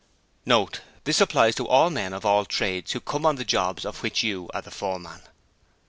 [0.47, 4.01] Note: This applies to all men of all trades who come on the jobs of
[4.01, 5.21] which you are the foreman.